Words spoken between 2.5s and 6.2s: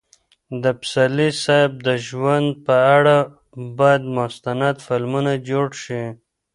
په اړه باید مستند فلمونه جوړ شي.